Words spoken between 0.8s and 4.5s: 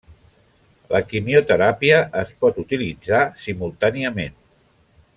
La quimioteràpia es pot utilitzar simultàniament.